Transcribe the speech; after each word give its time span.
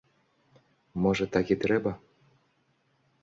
Можа, 1.03 1.25
так 1.37 1.45
і 1.55 1.57
трэба. 1.63 1.91